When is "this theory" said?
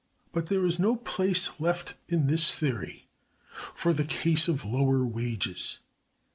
2.25-3.07